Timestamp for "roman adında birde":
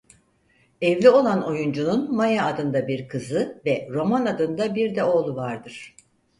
3.91-5.03